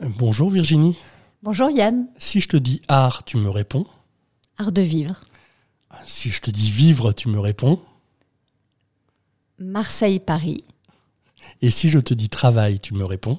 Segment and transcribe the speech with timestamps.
[0.00, 0.96] Bonjour Virginie.
[1.42, 2.06] Bonjour Yann.
[2.18, 3.86] Si je te dis art, tu me réponds
[4.58, 5.20] Art de vivre.
[6.04, 7.80] Si je te dis vivre, tu me réponds
[9.58, 10.64] Marseille-Paris.
[11.62, 13.38] Et si je te dis travail, tu me réponds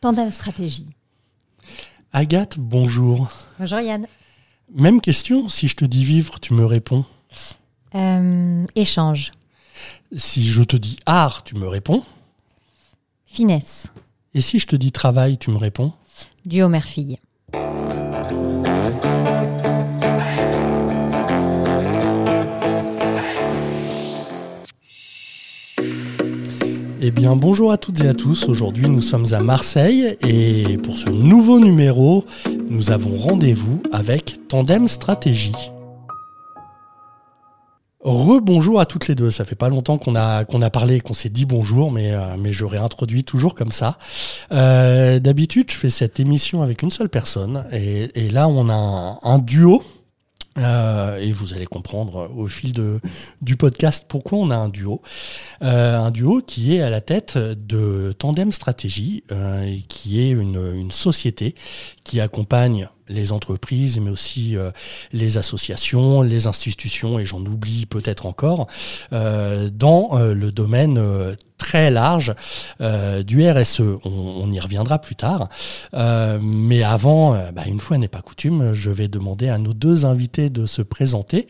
[0.00, 0.86] Tandem stratégie.
[2.12, 3.28] Agathe, bonjour.
[3.58, 4.06] Bonjour Yann.
[4.74, 7.04] Même question, si je te dis vivre, tu me réponds
[7.94, 9.32] Euh, échange.
[10.14, 12.04] Si je te dis art, tu me réponds
[13.26, 13.88] Finesse.
[14.34, 15.92] Et si je te dis travail, tu me réponds
[16.44, 17.18] Duo mère-fille.
[27.06, 28.48] Eh bien, bonjour à toutes et à tous.
[28.48, 32.24] Aujourd'hui, nous sommes à Marseille et pour ce nouveau numéro,
[32.68, 35.70] nous avons rendez-vous avec Tandem Stratégie.
[38.04, 39.30] Rebonjour à toutes les deux.
[39.30, 42.36] Ça fait pas longtemps qu'on a qu'on a parlé, qu'on s'est dit bonjour, mais euh,
[42.38, 43.96] mais je réintroduis toujours comme ça.
[44.52, 48.74] Euh, D'habitude, je fais cette émission avec une seule personne et, et là, on a
[48.74, 49.82] un, un duo.
[50.56, 53.00] Euh, et vous allez comprendre au fil de,
[53.42, 55.02] du podcast pourquoi on a un duo.
[55.62, 60.54] Euh, un duo qui est à la tête de Tandem Stratégie, euh, qui est une,
[60.90, 61.54] société
[62.04, 64.56] qui accompagne les entreprises, mais aussi
[65.12, 68.66] les associations, les institutions, et j'en oublie peut-être encore,
[69.10, 72.34] dans le domaine très large
[72.82, 73.80] euh, du RSE.
[74.04, 75.48] On, y reviendra plus tard.
[75.94, 79.72] Euh, mais avant, euh, bah, une fois n'est pas coutume, je vais demander à nos
[79.72, 81.48] deux invités de se présenter.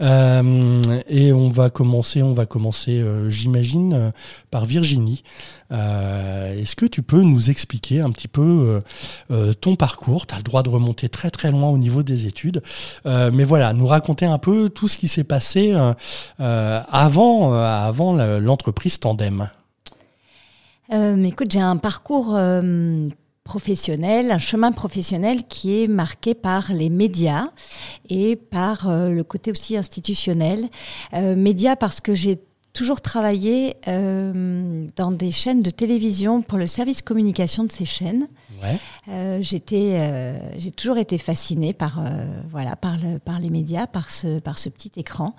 [0.00, 4.12] Et on va commencer, on va commencer, j'imagine,
[4.50, 5.22] par Virginie.
[5.70, 8.82] Est-ce que tu peux nous expliquer un petit peu
[9.60, 10.26] ton parcours?
[10.26, 12.62] Tu as le droit de remonter très très loin au niveau des études.
[13.04, 15.72] Mais voilà, nous raconter un peu tout ce qui s'est passé
[16.38, 17.50] avant,
[18.40, 19.51] l'entreprise Tandem.
[20.92, 23.08] Euh, écoute, j'ai un parcours euh,
[23.44, 27.48] professionnel, un chemin professionnel qui est marqué par les médias
[28.10, 30.68] et par euh, le côté aussi institutionnel.
[31.12, 32.38] Médias parce que j'ai
[32.72, 38.28] toujours travaillé euh, dans des chaînes de télévision pour le service communication de ces chaînes.
[38.62, 38.78] Ouais.
[39.08, 42.00] Euh, j'étais, euh, j'ai toujours été fascinée par,
[42.48, 45.34] voilà, par, le, par les médias, par ce, par ce petit écran.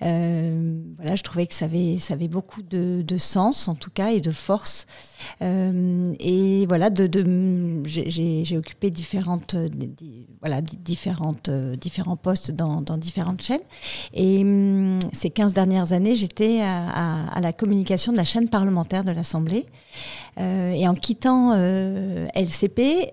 [0.00, 4.12] Voilà, je trouvais que ça avait, ça avait beaucoup de, de sens, en tout cas,
[4.12, 4.86] et de force.
[5.42, 12.96] Et voilà, de, de, j'ai- occupé différentes, di- voilà, di- différentes, différents postes dans, dans
[12.96, 13.60] différentes chaînes.
[14.14, 19.10] Et hum, ces 15 dernières années, j'étais à, la communication de la chaîne parlementaire de
[19.10, 19.66] l'Assemblée.
[20.38, 23.10] Euh, et en quittant euh, LCP,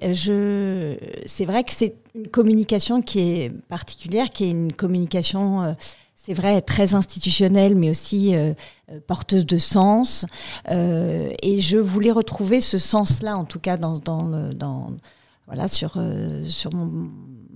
[1.25, 5.73] c'est vrai que c'est une communication qui est particulière, qui est une communication, euh,
[6.15, 8.53] c'est vrai, très institutionnelle, mais aussi euh,
[9.07, 10.25] porteuse de sens.
[10.69, 14.01] Et je voulais retrouver ce sens-là, en tout cas, dans,
[15.47, 15.97] voilà, sur,
[16.47, 17.09] sur mon,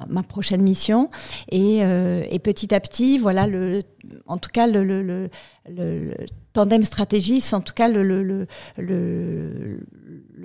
[0.09, 1.09] ma- prochaine mission.
[1.49, 3.79] Et, euh, et petit à petit, voilà, le,
[4.27, 5.29] en tout cas, le, le, le,
[5.69, 6.15] le-
[6.53, 6.83] tandem
[7.53, 8.23] en tout cas le, le,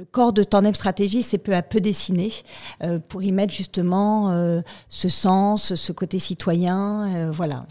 [0.05, 2.33] corps de tandem stratégie s'est peu à peu dessiné
[2.83, 7.31] euh, pour y mettre justement euh, ce sens, ce côté citoyen.
[7.33, 7.67] voilà.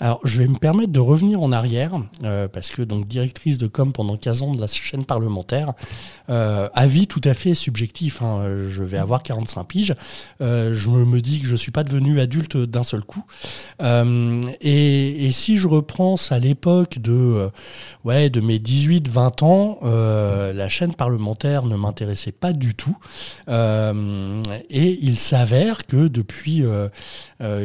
[0.00, 1.92] Alors, je vais me permettre de revenir en arrière,
[2.24, 5.72] euh, parce que donc directrice de com pendant 15 ans de la chaîne parlementaire,
[6.30, 9.94] euh, avis tout à fait subjectif, hein, je vais avoir 45 piges,
[10.40, 13.24] euh, je me dis que je suis pas devenu adulte d'un seul coup.
[13.80, 17.50] Et, si je reprends à l'époque de,
[18.04, 22.96] ouais, de mes 18-20 ans, la chaîne parlementaire ne m'intéressait pas du tout.
[23.48, 26.64] Et il s'avère que depuis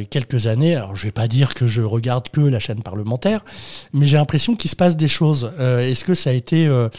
[0.10, 3.46] quelques années, alors je vais pas dire que je regarde que la chaîne parlementaire,
[3.94, 5.52] mais j'ai l'impression qu'il se passe des choses.
[5.60, 6.90] Euh, Est-ce que ça a été euh,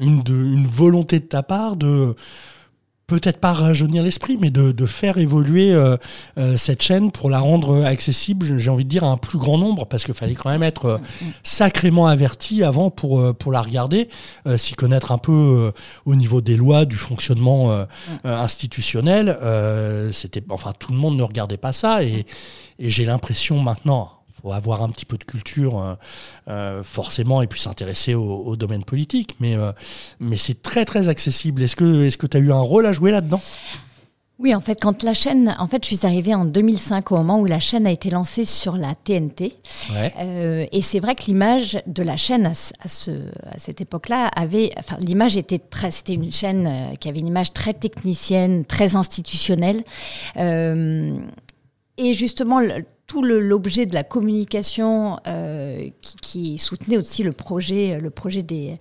[0.00, 2.14] une volonté de ta part de
[3.08, 5.96] peut-être pas rajeunir l'esprit, mais de, de faire évoluer euh,
[6.38, 9.58] euh, cette chaîne pour la rendre accessible, j'ai envie de dire, à un plus grand
[9.58, 10.98] nombre, parce qu'il fallait quand même être euh,
[11.42, 14.08] sacrément averti avant pour, euh, pour la regarder,
[14.46, 15.72] euh, s'y connaître un peu euh,
[16.04, 17.84] au niveau des lois, du fonctionnement euh,
[18.26, 19.38] euh, institutionnel.
[19.42, 22.26] Euh, c'était, enfin, tout le monde ne regardait pas ça, et,
[22.78, 25.94] et j'ai l'impression maintenant, faut avoir un petit peu de culture euh,
[26.48, 29.72] euh, forcément et puis s'intéresser au, au domaine politique, mais, euh,
[30.20, 31.62] mais c'est très très accessible.
[31.62, 33.40] Est-ce que tu as eu un rôle à jouer là-dedans?
[34.40, 37.40] Oui, en fait, quand la chaîne, en fait, je suis arrivée en 2005 au moment
[37.40, 39.54] où la chaîne a été lancée sur la TNT.
[39.92, 40.14] Ouais.
[40.20, 43.10] Euh, et c'est vrai que l'image de la chaîne à, ce- à ce,
[43.50, 47.52] à cette époque-là avait, enfin, l'image était très, c'était une chaîne qui avait une image
[47.52, 49.82] très technicienne, très institutionnelle.
[50.36, 51.18] Euh,
[51.96, 57.98] et justement, le- tout l'objet de la communication euh, qui, qui soutenait aussi le projet,
[58.00, 58.74] le projet des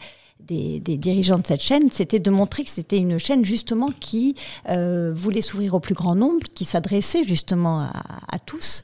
[0.47, 4.35] des, dirigeants de cette chaîne, c'était de montrer que c'était une chaîne justement qui
[4.69, 8.81] euh, voulait s'ouvrir au plus grand nombre, qui s'adressait justement à, tous,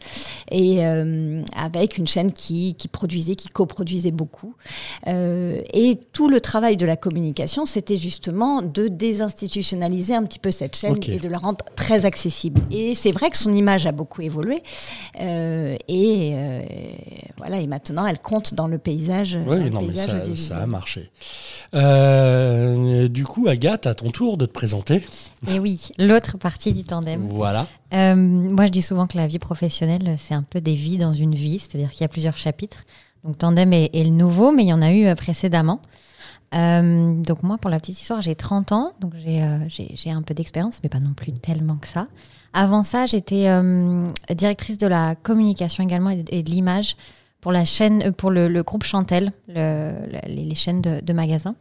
[0.51, 4.55] et euh, avec une chaîne qui, qui, produisait, qui coproduisait beaucoup.
[5.07, 10.51] Euh, et tout le travail de la communication, c'était justement de désinstitutionnaliser un petit peu
[10.51, 12.61] cette chaîne et de la rendre très accessible.
[12.71, 14.61] Et c'est vrai que son image a beaucoup évolué,
[15.19, 16.33] et
[17.37, 19.37] voilà, et maintenant elle compte dans le paysage.
[19.47, 21.09] Oui, non, mais ça, ça a marché.
[21.73, 24.95] Euh, du coup, Agathe, à ton tour de te présenter.
[25.47, 27.27] Et eh oui, l'autre partie du tandem.
[27.29, 27.67] Voilà.
[27.93, 31.13] Euh, moi, je dis souvent que la vie professionnelle, c'est un peu des vies dans
[31.13, 32.83] une vie, c'est-à-dire qu'il y a plusieurs chapitres.
[33.23, 35.79] Donc, tandem est, le nouveau, mais il y en a eu euh, précédemment.
[36.51, 40.89] donc moi, pour la petite histoire, j'ai 30 ans, donc j'ai un peu d'expérience, mais
[40.89, 42.07] pas non plus tellement que ça.
[42.55, 43.47] Avant ça, j'étais
[44.35, 46.95] directrice de la communication également et de l'image
[47.43, 51.55] pour la chaîne, euh, pour le, groupe Chantel, les, chaînes de, magasins,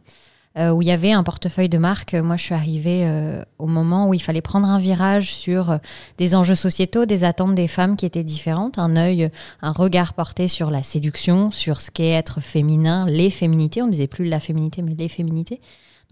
[0.57, 2.13] euh, où il y avait un portefeuille de marque.
[2.13, 5.77] Moi, je suis arrivée euh, au moment où il fallait prendre un virage sur
[6.17, 9.29] des enjeux sociétaux, des attentes des femmes qui étaient différentes, un œil,
[9.61, 13.81] un regard porté sur la séduction, sur ce qu'est être féminin, les féminités.
[13.81, 15.59] On disait plus la féminité, mais les féminités.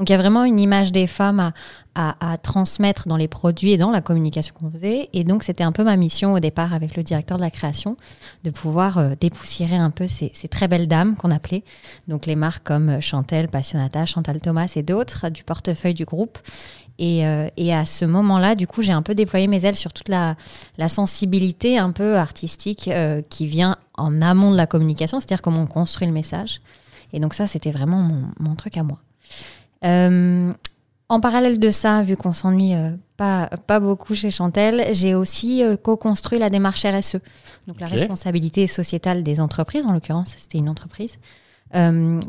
[0.02, 1.52] Donc il y a vraiment une image des femmes
[1.94, 5.10] à, transmettre dans les produits et dans la communication qu'on faisait.
[5.14, 7.98] Et donc c'était un peu ma mission au départ avec le directeur de la création,
[8.44, 11.64] de pouvoir euh, dépoussiérer un peu ces, très belles dames qu'on appelait.
[12.08, 16.40] Donc les marques comme Chantel, Passionata, Chantal Thomas et d'autres du portefeuille du groupe.
[16.98, 20.10] Et, euh, à ce moment-là, du coup, j'ai un peu déployé mes ailes sur toute
[20.10, 20.36] la,
[20.88, 25.68] sensibilité un peu artistique euh, qui vient en amont de la communication, c'est-à-dire comment on
[25.68, 26.60] construit le message.
[27.14, 28.10] Et donc ça, c'était vraiment
[28.40, 28.98] mon truc à moi.
[29.84, 30.54] Euh,
[31.10, 35.64] en parallèle de ça, vu qu'on s'ennuie euh, pas, pas beaucoup chez Chantel, j'ai aussi
[35.64, 37.18] euh, co-construit la démarche RSE,
[37.68, 41.18] donc la responsabilité sociétale des entreprises, en l'occurrence, c'était une entreprise.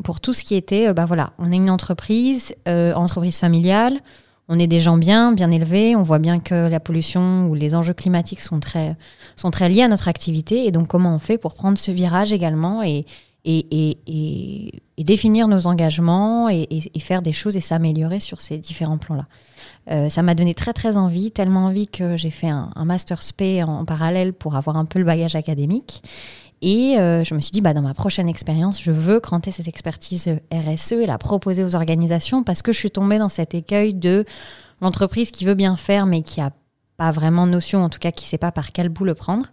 [0.03, 4.01] pour tout ce qui était, bah voilà, on est une entreprise, entreprise familiale,
[4.49, 7.75] on est des gens bien, bien élevés, on voit bien que la pollution ou les
[7.75, 8.97] enjeux climatiques sont très,
[9.37, 12.33] sont très liés à notre activité, et donc comment on fait pour prendre ce virage
[12.33, 13.05] également et,
[13.45, 19.27] et, définir nos engagements et, faire des choses et s'améliorer sur ces différents plans-là.
[19.91, 23.59] Euh, ça m'a donné très très envie, tellement envie que j'ai fait un, master SP
[23.65, 26.03] en, parallèle pour avoir un peu le bagage académique.
[26.61, 29.67] Et euh, je me suis dit, bah, dans ma prochaine expérience, je veux cranter cette
[29.67, 33.93] expertise RSE et la proposer aux organisations parce que je suis tombée dans cet écueil
[33.93, 34.23] de
[34.79, 36.51] l'entreprise qui veut bien faire mais qui a
[36.95, 39.47] pas vraiment notion, en tout cas qui ne sait pas par quel bout le prendre.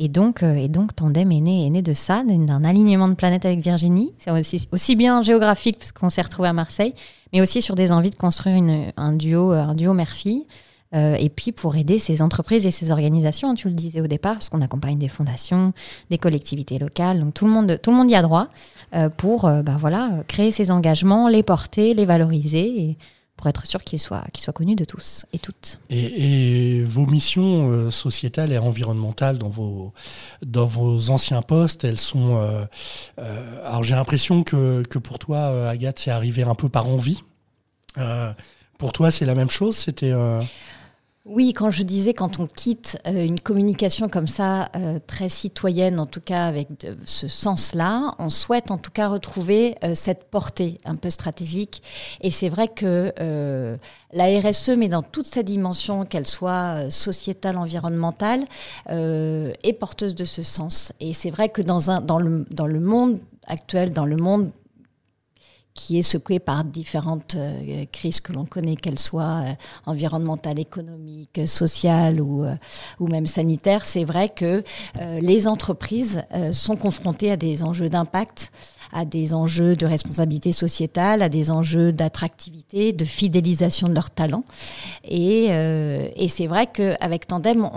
[0.00, 3.14] Et donc, euh, et donc Tandem est né, est né de ça, d'un alignement de
[3.14, 4.12] planètes avec Virginie.
[4.28, 6.94] Aussi, aussi bien géographique, puisqu'on s'est retrouvé à Marseille,
[7.32, 8.62] mais aussi sur des envies de construire
[8.96, 10.46] un duo, un duo mère-fille.
[10.94, 14.34] Euh, et puis pour aider ces entreprises et ces organisations, tu le disais au départ,
[14.34, 15.74] parce qu'on accompagne des fondations,
[16.10, 18.48] des collectivités locales, donc tout le monde, tout le monde y a droit
[18.94, 22.96] euh, pour bah, voilà, créer ces engagements, les porter, les valoriser.
[23.38, 25.78] Pour être sûr qu'il soit, qu'il soit connu de tous et toutes.
[25.90, 29.92] Et, vos missions euh, sociétales et environnementales dans vos,
[30.44, 32.36] dans vos anciens postes, elles sont...
[32.36, 32.64] Euh,
[33.20, 37.22] euh, alors j'ai l'impression que, que, pour toi, Agathe, c'est arrivé un peu par envie.
[38.76, 39.76] pour toi, c'est la même chose?
[39.76, 40.12] C'était...
[41.30, 46.00] Oui, quand je disais quand on quitte euh, une communication comme ça, euh, très citoyenne
[46.00, 46.68] en tout cas avec
[47.04, 51.82] ce sens-là, on souhaite en tout cas retrouver euh, cette portée un peu stratégique.
[52.22, 53.12] Et c'est vrai que
[54.12, 58.44] la RSE, mais dans toute sa dimension, qu'elle soit sociétale, environnementale,
[58.88, 60.92] est porteuse de ce sens.
[61.00, 64.50] Et c'est vrai que dans, un, dans, le, dans le monde actuel, dans le monde
[65.78, 69.52] qui est secoué par différentes euh, crises que l'on connaît, qu'elles soient euh,
[69.86, 72.56] environnementales, économiques, sociales ou, euh,
[72.98, 74.64] ou même sanitaires, c'est vrai que
[75.20, 78.50] les entreprises sont confrontées à des enjeux d'impact
[78.90, 84.44] à des enjeux de responsabilité sociétale, à des enjeux d'attractivité, de fidélisation de leurs talents.
[85.04, 85.48] Et,
[86.28, 87.68] c'est vrai qu'avec Tandem,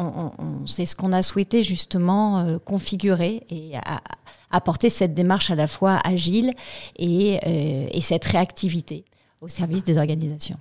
[0.65, 3.99] c'est ce qu'on a souhaité justement configurer et à,
[4.51, 6.51] apporter cette démarche à la fois agile
[6.97, 9.05] et, euh, et cette réactivité
[9.41, 10.57] au service des organisations.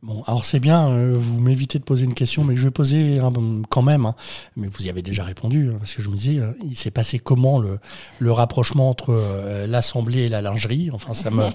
[0.00, 3.20] Bon, alors c'est bien, euh, vous m'évitez de poser une question, mais je vais poser
[3.68, 4.06] quand même.
[4.06, 4.14] Hein.
[4.56, 6.92] mais vous y avez déjà répondu, hein, parce que je me disais, euh, il s'est
[6.92, 7.80] passé comment le,
[8.20, 10.90] le rapprochement entre euh, l'assemblée et la lingerie?
[10.92, 11.48] Enfin, ça me,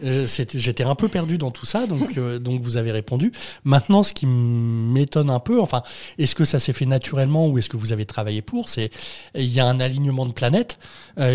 [0.54, 3.32] j'étais un peu perdu dans tout ça, donc donc vous avez répondu.
[3.64, 5.82] Maintenant, ce qui m'étonne un peu, enfin,
[6.16, 8.68] est-ce que ça s'est fait naturellement ou est-ce que vous avez travaillé pour?
[8.68, 8.90] C'est
[9.34, 10.78] il y a un alignement de planètes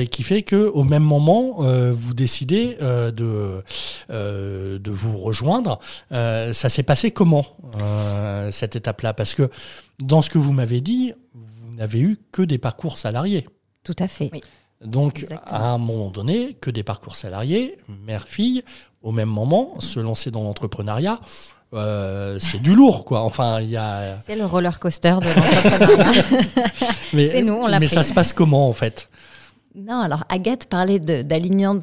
[0.10, 1.58] qui fait que au même moment,
[1.92, 3.62] vous décidez de
[4.10, 5.80] de vous rejoindre.
[6.14, 7.46] Euh, ça s'est passé comment,
[7.82, 9.14] euh, cette étape-là?
[9.14, 9.50] Parce que
[10.00, 13.48] dans ce que vous m'avez dit, vous n'avez eu que des parcours salariés.
[13.84, 14.32] Tout à fait.
[14.84, 18.64] Donc, à un moment donné, que des parcours salariés, mère-fille,
[19.02, 21.20] au même moment, se lancer dans l'entrepreneuriat,
[21.74, 23.22] euh, c'est du lourd, quoi.
[23.22, 24.20] Enfin, il y a.
[24.26, 26.24] C'est le roller coaster de l'entrepreneuriat.
[27.32, 29.08] c'est nous, on l'a Mais ça se passe comment, en fait?
[29.76, 31.76] Non, alors Agathe parlait d'alignement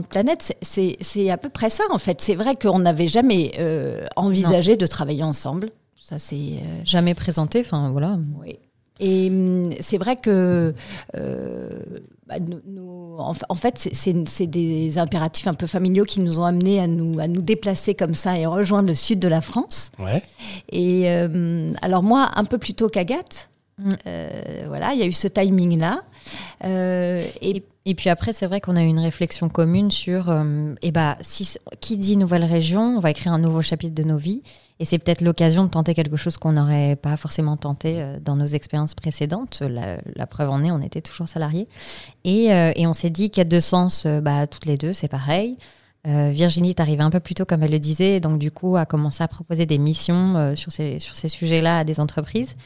[0.00, 2.20] de, planètes, c'est à peu près ça en fait.
[2.20, 5.70] C'est vrai qu'on n'avait jamais euh, envisagé de travailler ensemble.
[6.00, 7.60] Ça c'est euh, jamais présenté.
[7.60, 8.18] Enfin voilà.
[8.40, 8.58] Oui.
[9.00, 10.74] Et hum, c'est vrai que
[12.28, 12.36] bah,
[13.18, 17.26] en, fait, c'est des impératifs un peu familiaux qui nous ont amenés à nous, à
[17.26, 19.90] nous déplacer comme ça et rejoindre le sud de la France.
[19.98, 20.22] Ouais.
[20.70, 23.92] Et euh, alors moi, un peu plus tôt qu'Agathe, mm.
[24.06, 26.02] euh, voilà, il y a eu ce timing-là.
[26.64, 30.76] Euh, et, et, puis après, c'est vrai qu'on a eu une réflexion commune sur, et
[30.82, 34.18] eh bah, si, qui dit nouvelle région, on va écrire un nouveau chapitre de nos
[34.18, 34.42] vies.
[34.80, 38.36] Et c'est peut-être l'occasion de tenter quelque chose qu'on n'aurait pas forcément tenté euh, dans
[38.36, 39.62] nos expériences précédentes.
[39.62, 41.68] La, preuve en est, on était toujours salariés.
[42.24, 45.08] Et, euh, et on s'est dit quête de sens, euh, bah, toutes les deux, c'est
[45.08, 45.56] pareil.
[46.04, 48.86] Virginie est arrivée un peu plus tôt, comme elle le disait, donc du coup a
[48.86, 52.56] commencé à proposer des missions sur ces, sur ces sujets-là à des entreprises.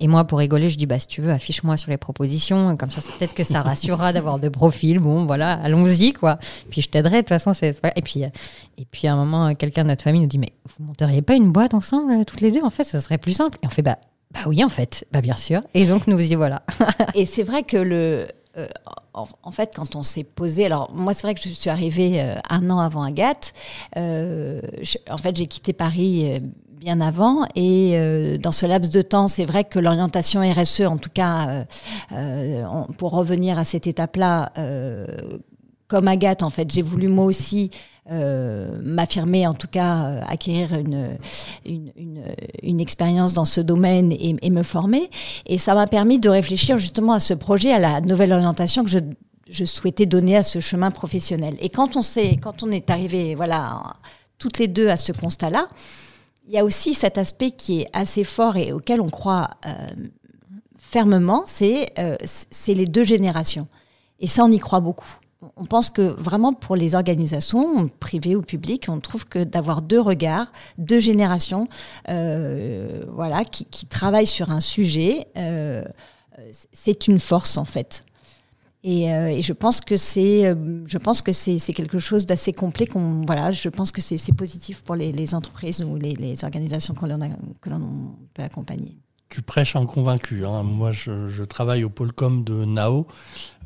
[0.00, 2.74] Et moi, pour rigoler, je dis, bah, si tu veux, affiche-moi sur les propositions.
[2.78, 4.98] Comme ça, peut-être que ça rassurera d'avoir de profils.
[4.98, 6.38] Bon, voilà, allons-y, quoi.
[6.70, 7.52] Puis je t'aiderai, de toute façon.
[7.52, 10.86] Et, puis, et puis, à un moment, quelqu'un de notre famille nous dit, mais vous
[10.86, 12.62] monteriez pas une boîte ensemble, euh, toutes les deux?
[12.62, 13.58] En fait, ça serait plus simple.
[13.62, 13.98] Et on fait, bah,
[14.32, 15.60] bah oui, en fait, bah, bien sûr.
[15.74, 16.62] Et donc, nous y voilà.
[17.14, 18.26] et c'est vrai que le.
[18.56, 18.66] Euh,
[19.12, 22.34] en, fait, quand on s'est posé, alors moi c'est vrai que je suis arrivée euh,
[22.48, 23.52] un an avant Agathe.
[23.96, 26.40] en fait, j'ai quitté Paris
[26.80, 27.44] bien avant.
[27.54, 31.48] Et euh, dans ce laps de temps, c'est vrai que l'orientation RSE, en tout cas,
[31.48, 31.64] euh,
[32.12, 34.52] euh, pour revenir à cette étape-là,
[35.88, 37.70] comme Agathe, en fait, j'ai voulu moi aussi
[38.08, 41.16] m'affirmer, en tout cas, acquérir une,
[41.64, 42.24] une,
[42.62, 45.10] une, expérience dans ce domaine et, et me former.
[45.46, 48.90] Et ça m'a permis de réfléchir justement à ce projet, à la nouvelle orientation que
[48.90, 48.98] je,
[49.48, 51.54] je souhaitais donner à ce chemin professionnel.
[51.60, 52.00] Et quand on,
[52.40, 53.80] quand on est arrivé, voilà,
[54.38, 55.68] toutes les deux à ce constat-là,
[56.50, 59.70] il y a aussi cet aspect qui est assez fort et auquel on croit euh,
[60.76, 63.68] fermement, euh, c'est les deux générations.
[64.18, 65.20] Et ça, on y croit beaucoup.
[65.56, 70.00] On pense que vraiment pour les organisations, privées ou publiques, on trouve que d'avoir deux
[70.00, 71.68] regards, deux générations,
[72.08, 75.28] euh, voilà, qui, qui, travaillent sur un sujet,
[76.72, 78.04] c'est une force en fait.
[78.86, 80.54] Euh, et, je pense que c'est, euh,
[80.86, 82.86] je pense que c'est, quelque chose d'assez complet.
[82.86, 87.18] Qu'on, voilà, je pense que c'est, positif pour les, entreprises ou les, organisations que l'on,
[87.60, 88.96] que l'on peut accompagner.
[89.28, 90.44] Tu prêches un convaincu.
[90.46, 90.62] Hein.
[90.62, 93.06] Moi, je, travaille au pôle com de Nao.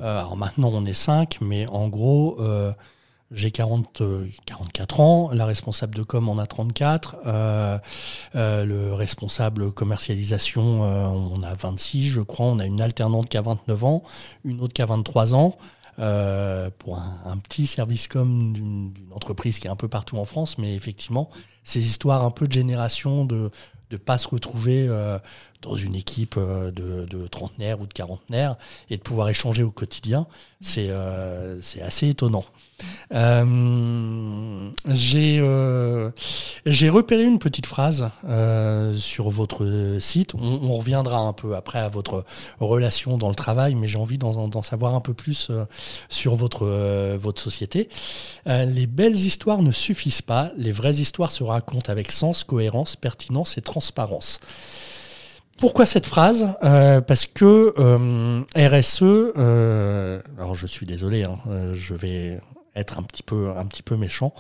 [0.01, 2.39] Euh, alors maintenant, on est cinq, mais en gros,
[3.31, 4.03] j'ai 40,
[4.47, 7.79] 44 euh, ans, la responsable de com en a 34, euh,
[8.35, 13.43] euh, le responsable commercialisation, on a 26, je crois, on a une alternante qui a
[13.43, 14.03] 29 ans,
[14.45, 15.57] une autre qui a 23 ans.
[16.79, 20.75] pour un, petit service com d'une entreprise qui est un peu partout en France, mais
[20.75, 21.31] effectivement,
[21.63, 23.51] ces histoires un peu de génération, de
[23.91, 24.89] ne pas se retrouver
[25.65, 26.71] dans une équipe de,
[27.05, 28.57] de, trentenaires ou de quarantenaires
[28.91, 30.27] et de pouvoir échanger au quotidien,
[30.61, 32.45] c'est assez étonnant.
[33.13, 36.11] Euh, euh,
[36.67, 40.35] j'ai repéré une petite phrase euh, sur votre site.
[40.35, 42.25] On, reviendra un peu après à votre
[42.61, 45.51] relation dans le travail, mais j'ai envie d'en savoir un peu plus
[46.09, 46.67] sur votre,
[47.17, 47.89] votre société.
[48.47, 50.51] les belles histoires ne suffisent pas.
[50.57, 54.41] Les vraies histoires se racontent avec sens, cohérence, pertinence et transparence.
[55.59, 56.49] Pourquoi cette phrase?
[56.61, 57.73] Parce que
[58.57, 59.37] RSE,
[60.39, 61.39] alors je suis désolé, hein,
[61.73, 62.41] je vais
[62.77, 64.35] être un petit peu, méchant,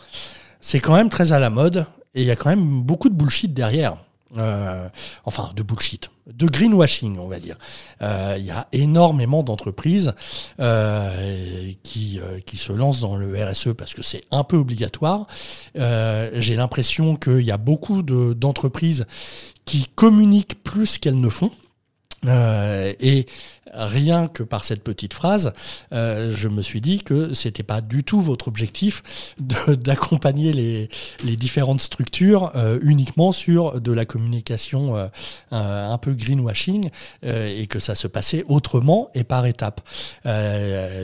[0.61, 3.14] c'est quand même très à la mode et il y a quand même beaucoup de
[3.14, 3.99] bullshit derrière.
[4.37, 4.88] Euh,
[5.25, 7.56] enfin, de bullshit, de greenwashing, on va dire.
[8.02, 10.12] Euh, il y a énormément d'entreprises
[10.59, 12.21] euh, qui
[12.56, 15.26] se lancent dans le RSE parce que c'est un peu obligatoire.
[15.75, 19.06] J'ai l'impression qu'il y a beaucoup d'entreprises
[19.64, 21.50] qui communiquent plus qu'elles ne font.
[22.26, 23.26] Euh, et
[23.73, 25.52] rien que par cette petite phrase,
[25.92, 29.02] euh, je me suis dit que c'était pas du tout votre objectif
[29.68, 30.88] d'accompagner les,
[31.25, 35.11] les, différentes structures euh, uniquement sur de la communication
[35.50, 36.90] un peu greenwashing
[37.23, 39.80] et que ça se passait autrement et par étapes.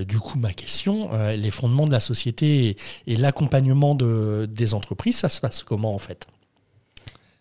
[0.06, 2.76] du coup, ma question, les fondements de la société et,
[3.06, 6.26] et l'accompagnement de, des entreprises, ça se passe comment en fait?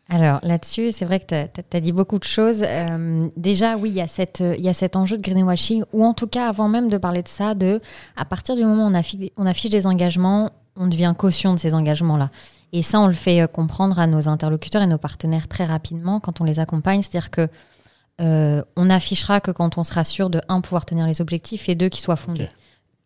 [0.10, 2.64] Alors là-dessus, c'est vrai que tu as, dit beaucoup de choses.
[2.66, 6.04] Euh, déjà, oui, il y, a cette, il y a cet enjeu de greenwashing, ou
[6.04, 7.80] en tout cas, avant même de parler de ça, de
[8.18, 11.60] à partir du moment où on affiche, on affiche des engagements, on devient caution de
[11.60, 12.32] ces engagements-là.
[12.74, 16.20] Et ça, on le fait euh, comprendre à nos interlocuteurs et nos partenaires très rapidement
[16.20, 17.04] quand on les accompagne.
[17.04, 17.48] C'est-à-dire que
[18.20, 21.76] euh, on affichera que quand on sera sûr de un pouvoir tenir les objectifs et
[21.76, 22.50] deux qu'ils soient fondés.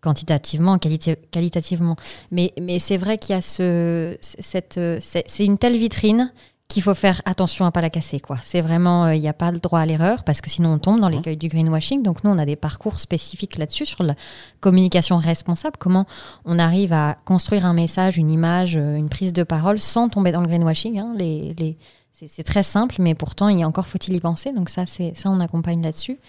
[0.02, 1.98] quantitativement, qualitativement.
[2.32, 6.32] Mais, mais c'est vrai qu'il y a ce, cette, c'est une telle vitrine
[6.74, 8.20] qu'il faut faire attention à pas la casser.
[8.20, 8.38] quoi.
[8.42, 11.00] C'est vraiment, il n'y a pas le droit à l'erreur parce que sinon on tombe
[11.00, 12.04] dans l'écueil du greenwashing.
[12.04, 14.16] Donc nous, on a des parcours spécifiques là-dessus sur la
[14.60, 15.78] communication responsable.
[15.78, 16.06] Comment
[16.46, 20.42] on arrive à construire un message, une image, une prise de parole sans tomber dans
[20.42, 21.00] le greenwashing.
[21.00, 21.14] Hein.
[21.18, 21.78] Les, les,
[22.28, 24.52] c'est très simple, mais pourtant, il y a encore faut-il y penser.
[24.52, 26.20] Donc ça, c'est ça, on accompagne là-dessus.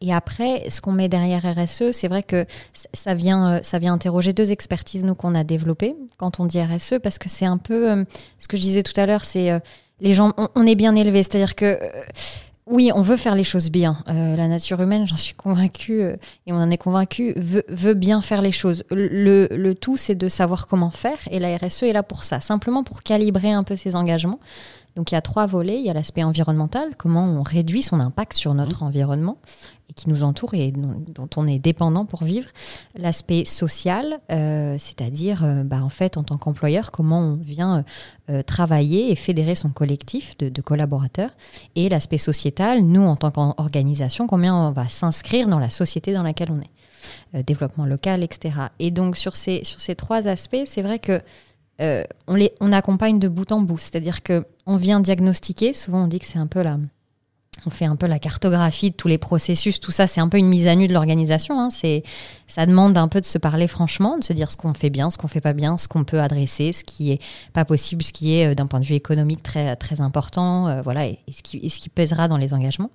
[0.00, 2.46] Et après, ce qu'on met derrière RSE, c'est vrai que
[2.92, 6.60] ça vient, euh, ça vient interroger deux expertises nous qu'on a développées quand on dit
[6.60, 8.04] RSE, parce que c'est un peu euh,
[8.38, 9.58] ce que je disais tout à l'heure, c'est euh,
[10.00, 11.78] les gens, on, est bien élevé, c'est-à-dire que
[12.66, 14.02] oui, on veut faire les choses bien.
[14.06, 18.52] la nature humaine, j'en suis convaincue, et on en est convaincu, veut, bien faire les
[18.52, 18.84] choses.
[18.90, 22.40] Le, le tout, c'est de savoir comment faire, et la RSE est là pour ça,
[22.40, 24.40] simplement pour calibrer un peu ses engagements.
[24.96, 25.78] Donc il y a trois volets.
[25.78, 28.86] Il y a l'aspect environnemental, comment on réduit son impact sur notre mmh.
[28.86, 29.38] environnement
[29.94, 32.48] qui nous entoure et dont on est dépendant pour vivre.
[32.96, 37.84] L'aspect social, euh, c'est-à-dire euh, bah, en fait en tant qu'employeur, comment on vient
[38.30, 41.30] euh, travailler et fédérer son collectif de, collaborateurs.
[41.76, 46.22] Et l'aspect sociétal, nous en tant qu'organisation, combien on va s'inscrire dans la société dans
[46.22, 47.42] laquelle on est.
[47.44, 48.56] développement local, etc.
[48.78, 51.20] Et donc sur ces, sur ces trois aspects, c'est vrai que
[51.80, 53.78] on, les, on accompagne de bout en bout.
[53.78, 55.72] C'est-à-dire que on vient diagnostiquer.
[55.72, 56.78] Souvent, on dit que c'est un peu la,
[57.66, 59.80] on fait un peu la cartographie de tous les processus.
[59.80, 61.60] Tout ça, c'est un peu une mise à nu de l'organisation.
[61.60, 61.70] Hein.
[61.70, 62.02] C'est,
[62.46, 65.10] ça demande un peu de se parler franchement, de se dire ce qu'on fait bien,
[65.10, 67.20] ce qu'on fait pas bien, ce qu'on peut adresser, ce qui est
[67.52, 70.82] pas possible, ce qui est euh, d'un point de vue économique très très important, euh,
[70.82, 72.90] voilà, et, ce qui, pèsera dans les engagements.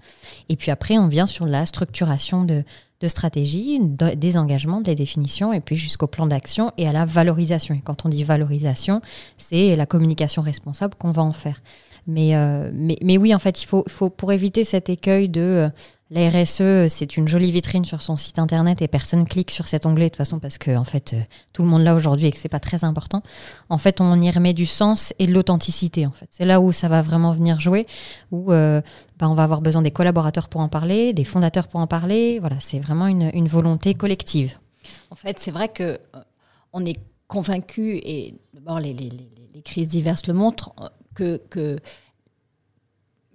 [0.49, 2.63] Et puis après, on vient sur la structuration de
[3.01, 7.73] de stratégie, des engagements, des définitions, et puis jusqu'au plan d'action et à la valorisation.
[7.75, 9.01] Et quand on dit valorisation,
[9.37, 11.61] c'est la communication responsable qu'on va en faire.
[12.09, 15.41] Mais, euh, mais, mais, oui, en fait, il faut, faut pour éviter cet écueil de
[15.41, 15.69] euh,
[16.09, 19.85] la RSE, c'est une jolie vitrine sur son site internet et personne clique sur cet
[19.85, 21.21] onglet de toute façon parce que en fait, euh,
[21.53, 23.21] tout le monde l'a aujourd'hui et que c'est pas très important.
[23.69, 26.07] En fait, on y remet du sens et de l'authenticité.
[26.07, 27.85] En fait, c'est là où ça va vraiment venir jouer,
[28.31, 28.81] où bah,
[29.21, 32.39] on va avoir besoin des collaborateurs pour en parler, des fondateurs pour en parler.
[32.39, 34.57] Voilà, c'est vraiment une, une, volonté collective.
[35.11, 35.99] En fait, c'est vrai que
[36.73, 39.11] on est convaincu et d'abord les, les,
[39.53, 40.73] les, crises diverses le montrent
[41.19, 41.79] que,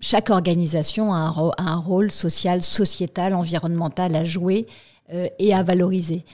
[0.00, 4.66] chaque organisation a un, rôle social, sociétal, environnemental à jouer
[5.12, 6.24] euh, et à valoriser.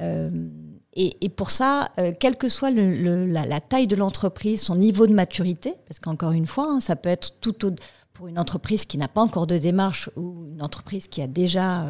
[0.00, 0.48] Euh,
[0.94, 5.74] et, pour ça, euh, quelle que soit la, taille de l'entreprise, son niveau de maturité,
[5.86, 7.54] parce qu'encore une fois, hein, ça peut être tout
[8.12, 11.86] pour une entreprise qui n'a pas encore de démarche ou une entreprise qui a déjà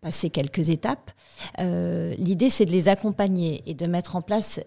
[0.00, 1.12] passé quelques étapes,
[1.58, 4.60] l'idée c'est de les accompagner et de mettre en place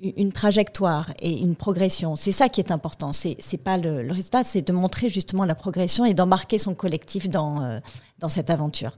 [0.00, 2.16] une trajectoire et une progression.
[2.16, 3.12] C'est ça qui est important.
[3.12, 6.74] C'est c'est pas le, le résultat, c'est de montrer justement la progression et d'embarquer son
[6.74, 7.78] collectif dans euh,
[8.18, 8.92] dans cette aventure.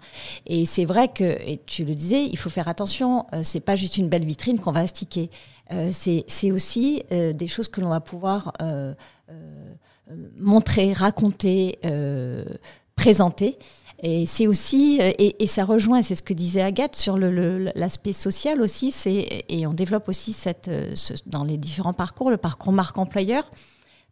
[0.46, 3.26] Et c'est vrai que, et tu le disais, il faut faire attention.
[3.32, 5.30] Euh, c'est pas juste une belle vitrine qu'on va astiquer.
[5.72, 8.52] Euh, c'est aussi euh, des choses que l'on va pouvoir
[10.38, 11.78] montrer, raconter,
[12.96, 13.58] présenter.
[14.00, 18.60] Et c'est aussi, euh, et, ça rejoint, c'est ce que disait Agathe sur l'aspect social
[18.60, 18.94] aussi,
[19.48, 20.94] et on développe aussi cette, euh,
[21.26, 23.50] dans les différents parcours, le parcours marque employeur,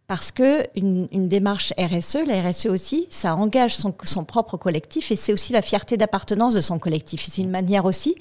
[0.09, 5.33] parce que une, démarche RSE, la RSE aussi, ça engage son, propre collectif et c'est
[5.33, 7.27] aussi la fierté d'appartenance de son collectif.
[7.29, 8.15] C'est une manière aussi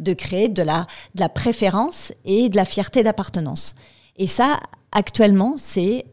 [0.00, 0.86] de créer de la,
[1.30, 3.74] préférence et de la fierté d'appartenance.
[4.18, 4.60] Et ça,
[4.92, 6.04] actuellement, c'est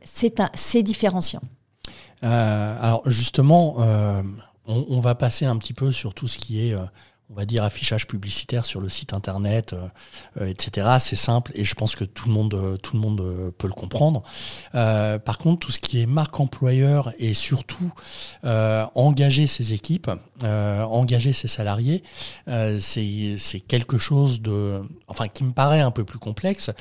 [0.81, 1.41] différenciant.
[2.23, 3.75] Euh, alors justement,
[4.67, 6.83] on, va passer un petit peu sur tout ce qui est, euh,
[7.29, 9.87] on va dire, affichage publicitaire sur le site internet, euh,
[10.41, 10.97] euh, etc.
[10.99, 14.23] C'est simple et je pense que tout le monde, tout le monde peut le comprendre.
[14.73, 17.91] par contre, tout ce qui est marque employeur et surtout
[18.43, 20.09] engager ses équipes,
[20.43, 22.03] engager ses salariés,
[22.79, 26.71] c'est quelque chose de, enfin, qui me paraît un peu plus complexe.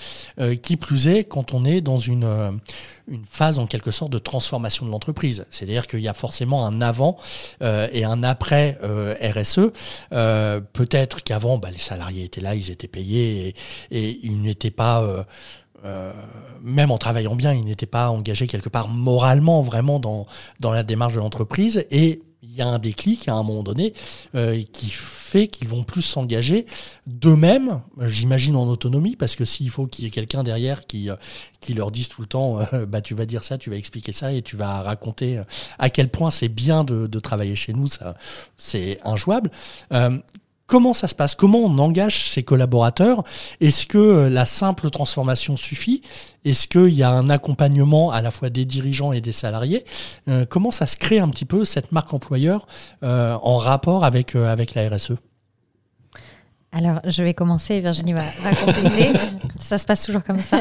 [0.62, 2.60] qui plus est, quand on est dans une
[3.08, 5.46] une phase en quelque sorte de transformation de l'entreprise.
[5.50, 7.16] C'est-à-dire qu'il y a forcément un avant
[7.62, 9.72] euh, et un après euh, RSE.
[10.12, 13.54] Euh, peut-être qu'avant, bah, les salariés étaient là, ils étaient payés
[13.90, 15.04] et, ils n'étaient pas...
[16.62, 20.26] Même en travaillant bien, ils n'étaient pas engagés quelque part moralement vraiment dans,
[20.58, 21.86] dans la démarche de l'entreprise.
[21.92, 22.22] Et
[22.56, 23.94] y a un déclic à un moment donné
[24.34, 26.66] euh, qui fait qu'ils vont plus s'engager
[27.06, 31.16] d'eux-mêmes, j'imagine en autonomie, parce que s'il faut qu'il y ait quelqu'un derrière qui, euh,
[31.60, 34.12] qui leur dise tout le temps, euh, bah, tu vas dire ça, tu vas expliquer
[34.12, 35.40] ça et tu vas raconter
[35.78, 38.16] à quel point c'est bien de, de, travailler chez nous, ça,
[38.56, 39.50] c'est injouable.
[40.66, 41.36] Comment ça se passe?
[41.36, 43.22] Comment on engage ses collaborateurs?
[43.60, 46.02] Est-ce que euh, la simple transformation suffit?
[46.44, 49.84] Est-ce qu'il y a un accompagnement à la fois des dirigeants et des salariés?
[50.28, 52.66] Euh, Comment ça se crée un petit peu cette marque employeur
[53.04, 55.12] euh, en rapport avec, avec la RSE
[56.72, 59.12] Alors, je vais commencer, Virginie va, va compléter.
[59.58, 60.60] ça se passe toujours comme ça.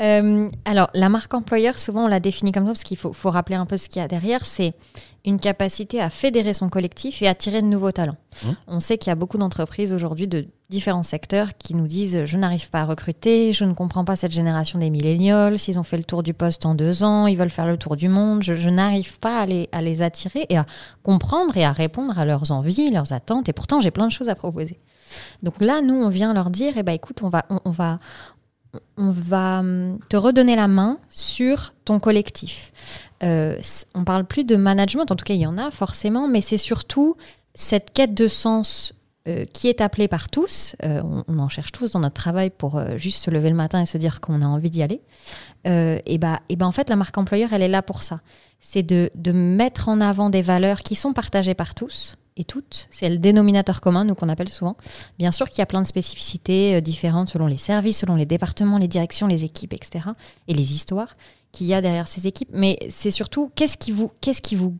[0.00, 3.30] Euh, alors, la marque employeur, souvent, on la définit comme ça parce qu'il faut, faut,
[3.30, 4.44] rappeler un peu ce qu'il y a derrière.
[4.44, 4.74] C'est
[5.24, 8.16] une capacité à fédérer son collectif et attirer de nouveaux talents.
[8.44, 8.48] Mmh.
[8.68, 12.36] On sait qu'il y a beaucoup d'entreprises aujourd'hui de différents secteurs qui nous disent je
[12.36, 15.96] n'arrive pas à recruter, je ne comprends pas cette génération des millénials, s'ils ont fait
[15.96, 18.54] le tour du poste en deux ans, ils veulent faire le tour du monde, je,
[18.54, 20.66] je n'arrive pas à les, à les attirer et à
[21.02, 23.48] comprendre et à répondre à leurs envies, leurs attentes.
[23.48, 24.78] Et pourtant, j'ai plein de choses à proposer.
[25.42, 27.98] Donc là, nous, on vient leur dire, eh ben, écoute, on va, on, va,
[28.96, 32.72] on va hum, te redonner la main sur ton collectif.
[33.22, 33.58] Euh,
[33.94, 36.58] on parle plus de management, en tout cas, il y en a forcément, mais c'est
[36.58, 37.16] surtout
[37.54, 38.92] cette quête de sens
[39.28, 40.76] euh, qui est appelée par tous.
[40.84, 43.82] Euh, on, en cherche tous dans notre travail pour euh, juste se lever le matin
[43.82, 45.00] et se dire qu'on a envie d'y aller.
[45.64, 48.20] et bah, et ben en fait, la marque employeur, elle est là pour ça.
[48.60, 52.88] C'est de mettre en avant des valeurs qui sont partagées par tous et toutes.
[52.90, 54.76] C'est le dénominateur commun, nous qu'on appelle souvent.
[55.18, 58.26] Bien sûr qu'il y a plein de spécificités euh, différentes selon les services, selon les
[58.26, 60.10] départements, les directions, les équipes, etc.
[60.48, 61.16] Et les histoires
[61.52, 62.50] qu'il y a derrière ces équipes.
[62.52, 64.76] Mais c'est surtout qu'est-ce qui vous, qu'est-ce qui vous,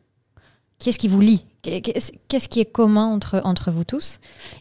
[0.78, 1.44] qu'est-ce qui vous lie?
[1.62, 4.20] Qu'est-ce qui est commun entre, entre vous tous?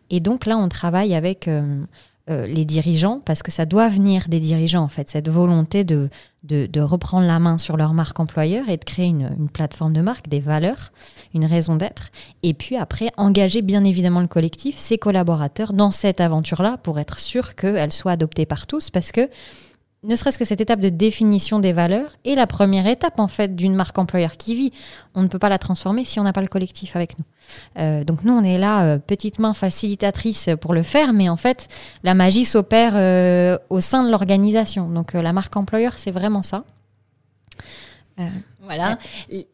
[0.10, 1.84] Et donc là, on travaille avec euh,
[2.30, 6.10] euh, les dirigeants, parce que ça doit venir des dirigeants, en fait, cette volonté de,
[6.44, 10.02] de, reprendre la main sur leur marque employeur et de créer une, une plateforme de
[10.02, 10.92] marque, des valeurs,
[11.36, 12.10] une raison d'être.
[12.42, 17.20] Et puis après, engager bien évidemment le collectif, ses collaborateurs, dans cette aventure-là, pour être
[17.20, 19.30] sûr qu'elle soit adoptée par tous, parce que
[20.06, 23.56] ne serait-ce que cette étape de définition des valeurs est la première étape en fait
[23.56, 24.72] d'une marque employeur qui vit.
[25.14, 27.26] On ne peut pas la transformer si on n'a pas le collectif avec nous.
[27.80, 31.38] Euh, donc nous, on est là, euh, petite main facilitatrice pour le faire, mais en
[31.38, 31.68] fait,
[32.04, 34.90] la magie s'opère euh, au sein de l'organisation.
[34.90, 36.64] Donc la marque employeur, c'est vraiment ça.
[38.66, 38.98] Voilà,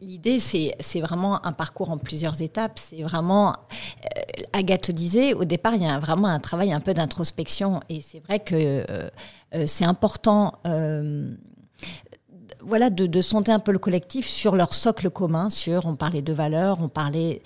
[0.01, 2.79] l'idée c'est vraiment un parcours en plusieurs étapes.
[2.79, 3.55] C'est vraiment,
[4.53, 7.81] Agathe disait, au départ il y a vraiment un travail un peu d'introspection.
[7.89, 9.09] Et c'est vrai que euh,
[9.67, 11.35] c'est important euh,
[12.63, 16.21] voilà, de, de sonder un peu le collectif sur leur socle commun, sur, on parlait
[16.21, 17.41] de valeurs, on parlait,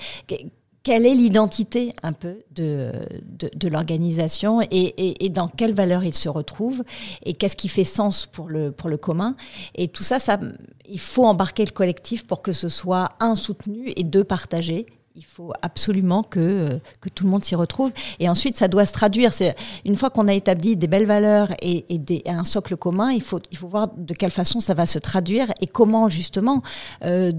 [0.85, 2.91] quelle est l'identité un peu de,
[3.31, 6.83] de, l'organisation et, et, dans quelles valeurs ils se retrouvent
[7.23, 9.35] et qu'est-ce qui fait sens pour le, pour le commun.
[9.73, 10.39] Et tout ça, ça,
[10.87, 14.85] il faut embarquer le collectif pour que ce soit un soutenu et deux partagé
[15.17, 17.93] il faut absolument que, euh, que tout le monde s'y retrouve.
[18.19, 19.31] Et ensuite, ça doit se traduire.
[19.31, 23.11] C'est une fois qu'on a établi des belles valeurs et, et, des, un socle commun,
[23.11, 26.61] il faut, il faut voir de quelle façon ça va se traduire et comment justement.
[27.05, 27.31] Euh,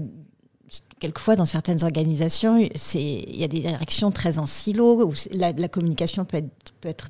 [0.99, 5.67] quelquefois, dans certaines organisations, il y a des directions très en silo où la, la
[5.67, 7.09] communication peut être, peut être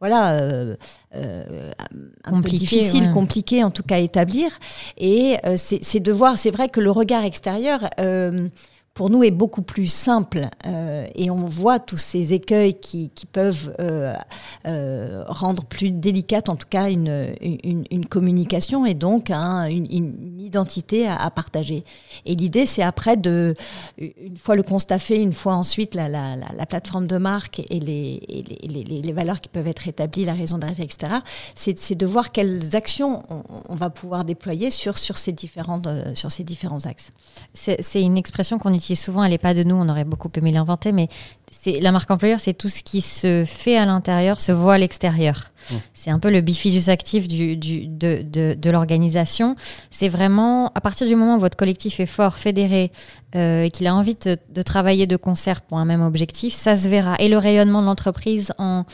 [0.00, 0.76] voilà, euh,
[1.14, 1.72] euh,
[2.24, 4.50] un peu difficile, compliqué en tout cas à établir.
[4.98, 8.48] Et euh, c'est de voir, c'est vrai que le regard extérieur, euh,
[8.94, 13.74] pour nous est beaucoup plus simple euh, et on voit tous ces écueils qui, peuvent
[13.80, 14.14] euh,
[14.66, 21.08] euh, rendre plus délicate en tout cas une, une, communication et donc hein, une, identité
[21.08, 21.84] à, partager.
[22.24, 23.56] Et l'idée c'est après de,
[23.98, 27.60] une fois le constat fait, une fois ensuite la, la, la, la plateforme de marque
[27.68, 31.14] et, les, et les, les, les, valeurs qui peuvent être établies, la raison d'être, etc.,
[31.56, 36.30] c'est de voir quelles actions on, on, va pouvoir déployer sur, sur, ces, différentes, sur
[36.30, 37.10] ces différents axes.
[37.54, 40.52] C'est une expression qu'on utilise souvent, elle n'est pas de nous, on aurait beaucoup aimé
[40.52, 41.08] l'inventer, mais
[41.50, 44.78] c'est la marque employeur, c'est tout ce qui se fait à l'intérieur se voit à
[44.78, 45.50] l'extérieur.
[45.70, 45.74] Mmh.
[45.94, 49.56] C'est un peu le bifidus actif du, du, de, de, de l'organisation.
[49.90, 52.92] C'est vraiment, à partir du moment où votre collectif est fort, fédéré,
[53.34, 56.76] euh, et qu'il a envie de, de, travailler de concert pour un même objectif, ça
[56.76, 57.16] se verra.
[57.18, 58.84] Et le rayonnement de l'entreprise en,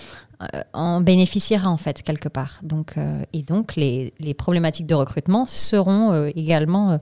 [0.43, 2.61] euh, en bénéficiera en fait quelque part.
[2.63, 6.99] Donc, euh, et donc les, les, problématiques de recrutement seront également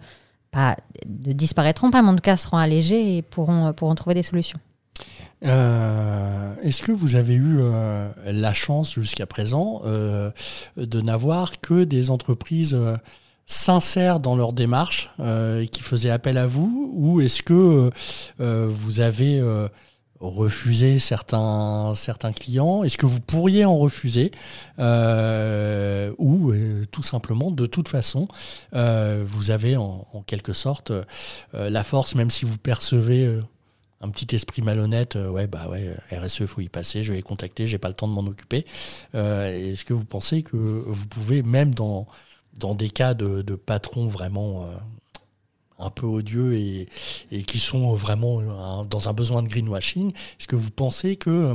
[0.51, 4.23] pas, ne disparaîtront pas, mais en tout cas seront allégés et pourront, pourront trouver des
[4.23, 4.59] solutions.
[5.45, 10.31] Euh, Est-ce que vous avez eu euh, la chance jusqu'à présent euh,
[10.77, 12.97] de n'avoir que des entreprises euh,
[13.47, 17.91] sincères dans leur démarche euh, qui faisaient appel à vous ou est-ce que
[18.39, 19.41] vous avez
[20.21, 21.95] refuser certains,
[22.35, 22.83] clients?
[22.83, 24.31] Est-ce que vous pourriez en refuser
[24.79, 28.29] euh, Ou euh, tout simplement, de toute façon,
[28.75, 30.93] euh, vous avez en, quelque sorte
[31.53, 33.41] la force, même si vous percevez
[34.01, 37.67] un petit esprit malhonnête, ouais, bah ouais, RSE, faut y passer, je vais les contacter,
[37.67, 38.67] j'ai pas le temps de m'en occuper.
[39.15, 42.07] Est-ce que vous pensez que vous pouvez, même dans,
[42.59, 44.67] dans des cas de, de patrons vraiment
[45.79, 46.88] un peu odieux et,
[47.33, 50.11] et qui sont vraiment euh, dans un besoin de greenwashing.
[50.11, 51.55] Est-ce que vous pensez que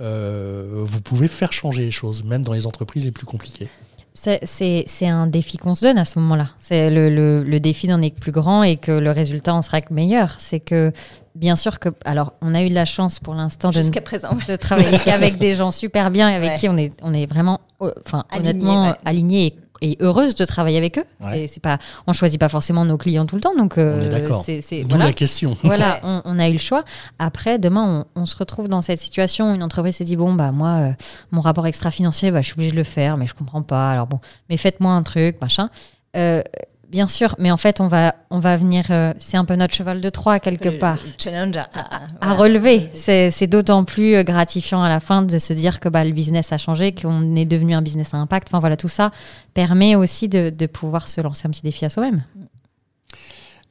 [0.00, 3.68] euh, vous pouvez faire changer les choses, même dans les entreprises les plus compliquées?
[4.12, 6.50] C'est un défi qu'on se donne à ce moment-là.
[6.58, 9.62] C'est le, le, le, défi n'en est que plus grand et que le résultat en
[9.62, 10.34] sera que meilleur.
[10.38, 10.92] C'est que
[11.34, 14.56] bien sûr que alors on a eu de la chance pour l'instant de, présent, de
[14.56, 17.92] travailler avec des gens super bien et avec qui on est on est vraiment euh,
[18.04, 18.96] enfin honnêtement ouais.
[19.04, 21.04] alignés et et heureuse de travailler avec eux.
[21.20, 21.46] Ouais.
[21.46, 25.06] C'est pas, on choisit pas forcément nos clients tout le temps, donc euh, c'est voilà.
[25.06, 25.56] la question.
[25.70, 26.84] Voilà, on, on, a eu le choix.
[27.18, 30.34] Après, demain, on, on, se retrouve dans cette situation où une entreprise s'est dit bon
[30.34, 30.92] bah moi, euh,
[31.30, 33.90] mon rapport extra-financier, bah, je suis obligée de le faire, mais je comprends pas.
[33.92, 35.70] Alors bon, mais faites-moi un truc, machin.
[36.16, 36.42] Euh,
[36.90, 38.84] Bien sûr, mais en fait, on va, on va venir.
[38.90, 40.98] Euh, c'est un peu notre cheval de Troie quelque part.
[41.18, 42.90] Challenge à, à, à relever.
[42.94, 46.52] C'est d'autant plus euh, gratifiant à la fin de se dire que bah, le business
[46.52, 48.48] a changé, qu'on est devenu un business à impact.
[48.48, 49.12] Enfin voilà, tout ça
[49.54, 52.24] permet aussi de, de pouvoir se lancer un petit défi à soi-même.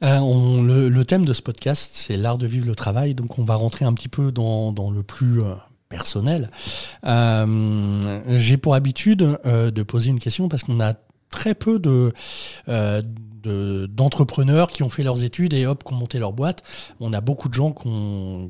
[0.02, 3.14] Euh, on, le, le, thème de ce podcast, c'est l'art de vivre le travail.
[3.14, 5.52] Donc, on va rentrer un petit peu dans, dans le plus euh,
[5.90, 6.50] personnel.
[7.04, 10.94] Euh, J'ai pour habitude de poser une question parce qu'on a
[11.30, 12.12] très peu de,
[12.68, 13.02] euh,
[13.42, 16.62] d'entrepreneurs qui ont fait leurs études et hop, qui ont monté leur boîte.
[17.00, 17.74] On a beaucoup de gens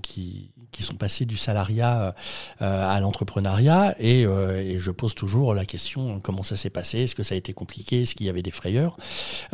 [0.03, 2.15] qui, qui sont passés du salariat
[2.63, 7.01] euh, à l'entrepreneuriat et, euh, et, je pose toujours la question comment ça s'est passé?
[7.01, 8.03] Est-ce que ça a été compliqué?
[8.03, 8.97] Est-ce qu'il y avait des frayeurs?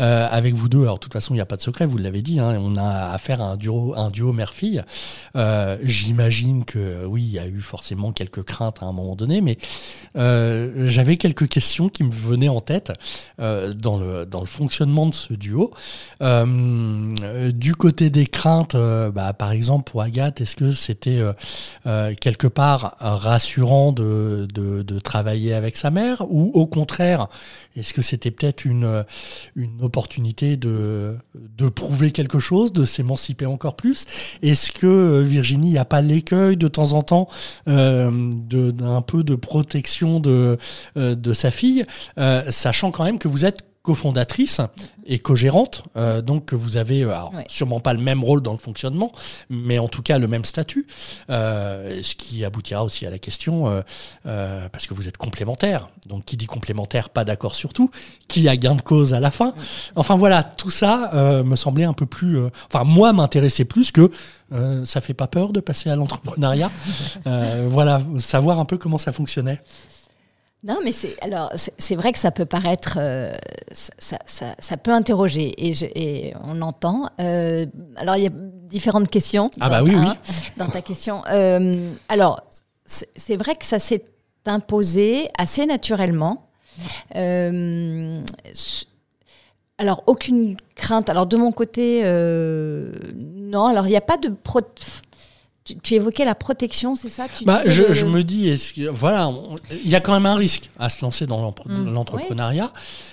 [0.00, 1.98] Euh, Avec vous deux, alors de toute façon, il n'y a pas de secret, vous
[1.98, 4.82] l'avez dit, hein, on a affaire à un duo, un duo mère-fille.
[5.36, 9.40] Euh, j'imagine que oui, il y a eu forcément quelques craintes à un moment donné,
[9.40, 9.56] mais
[10.16, 12.92] euh, j'avais quelques questions qui me venaient en tête
[13.38, 15.72] dans, le, dans le fonctionnement de ce duo.
[16.20, 21.32] du côté des craintes, bah, par exemple pour Agathe, est-ce que c'était euh,
[21.86, 24.46] euh, quelque part rassurant de,
[25.02, 27.28] travailler avec sa mère ou au contraire,
[27.76, 29.04] est-ce que c'était peut-être une,
[29.80, 31.18] opportunité de,
[31.74, 34.06] prouver quelque chose, de s'émanciper encore plus?
[34.42, 37.28] Est-ce que euh, Virginie, il n'y a pas l'écueil de temps en temps
[37.66, 40.58] d'un peu de protection de,
[41.32, 41.84] sa fille,
[42.48, 44.60] sachant quand même que vous êtes cofondatrice
[45.06, 47.44] et co-gérante, euh, donc vous avez alors, ouais.
[47.46, 49.12] sûrement pas le même rôle dans le fonctionnement,
[49.48, 50.88] mais en tout cas le même statut,
[51.30, 53.82] euh, ce qui aboutira aussi à la question, euh,
[54.26, 57.92] euh parce que vous êtes complémentaires, donc qui dit complémentaire, pas d'accord sur tout,
[58.26, 59.54] qui a gain de cause à la fin.
[59.94, 63.92] Enfin voilà, tout ça euh, me semblait un peu plus, euh, enfin moi m'intéressait plus
[63.92, 64.10] que
[64.84, 66.70] ça fait pas peur de passer à l'entrepreneuriat.
[67.68, 69.60] voilà, savoir un peu comment ça fonctionnait.
[70.66, 73.32] Non, mais c'est alors c'est vrai que ça peut paraître, euh,
[73.70, 77.08] ça, ça, ça, peut interroger et, je, et on entend.
[77.20, 79.50] Euh, alors il y a différentes questions.
[79.60, 80.08] Ah bah oui, oui.
[80.56, 81.22] Dans ta question.
[81.30, 82.40] Euh, alors
[82.84, 84.04] c'est vrai que ça s'est
[84.44, 86.48] imposé assez naturellement.
[89.78, 91.08] Alors aucune crainte.
[91.08, 92.02] Alors de mon côté,
[93.14, 93.66] non.
[93.66, 94.62] Alors il n'y a pas de pro
[95.66, 97.26] tu, tu, évoquais la protection, c'est ça?
[97.28, 97.92] Tu bah, je, le...
[97.92, 99.32] je, me dis, est-ce que, voilà,
[99.84, 102.66] il y a quand même un risque à se lancer dans l'entrepreneuriat.
[102.66, 102.68] Mmh.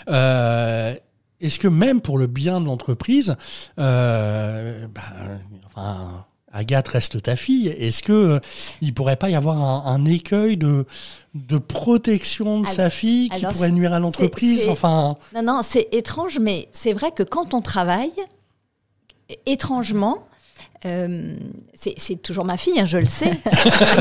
[0.08, 0.14] Oui.
[0.14, 0.96] Euh,
[1.42, 3.36] est-ce que même pour le bien de l'entreprise,
[3.80, 5.02] euh, bah,
[5.66, 8.40] enfin, Agathe reste ta fille, est-ce que euh,
[8.82, 10.86] il pourrait pas y avoir un, un écueil de
[11.34, 14.70] de protection de alors, sa fille qui pourrait nuire à l'entreprise?
[14.70, 18.14] Enfin, non, non, c'est étrange, mais c'est vrai que quand on travaille,
[19.48, 20.28] étrangement,
[20.86, 21.36] euh,
[21.74, 23.32] c'est toujours ma fille, hein, je le sais.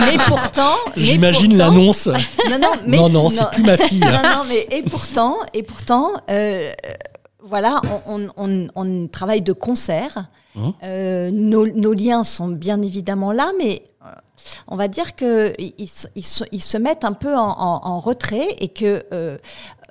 [0.00, 0.74] mais pourtant.
[0.96, 2.06] J'imagine l'annonce.
[2.06, 4.00] Non, non, mais, non, non, c'est plus ma fille.
[4.00, 6.72] non, non, mais et pourtant, et pourtant, euh,
[7.44, 10.26] voilà, on, on, on, travaille de concert.
[10.54, 10.74] Hum.
[10.82, 13.82] Euh, nos, nos, liens sont bien évidemment là, mais
[14.68, 18.56] on va dire que ils, ils, ils, se mettent un peu en, en, en retrait
[18.58, 19.38] et que euh,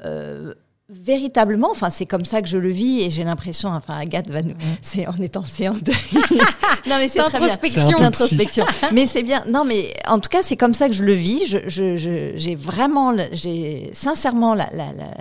[0.06, 0.54] euh,
[0.91, 4.41] véritablement, enfin c'est comme ça que je le vis et j'ai l'impression, enfin Agathe va
[4.41, 5.91] nous, c'est en étant séance de,
[6.89, 10.73] non mais c'est introspection, introspection, mais c'est bien, non mais en tout cas c'est comme
[10.73, 15.13] ça que je le vis, je, je, je j'ai vraiment, j'ai sincèrement la, la, la